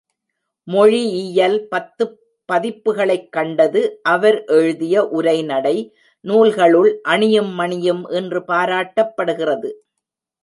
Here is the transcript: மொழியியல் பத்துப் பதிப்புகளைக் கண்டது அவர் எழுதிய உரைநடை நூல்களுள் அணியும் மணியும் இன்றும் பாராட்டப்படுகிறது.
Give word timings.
மொழியியல் 0.63 1.67
பத்துப் 1.75 2.15
பதிப்புகளைக் 2.51 3.29
கண்டது 3.29 3.99
அவர் 4.03 4.43
எழுதிய 4.45 5.07
உரைநடை 5.07 5.75
நூல்களுள் 6.23 7.01
அணியும் 7.01 7.51
மணியும் 7.51 8.09
இன்றும் 8.09 8.47
பாராட்டப்படுகிறது. 8.47 9.71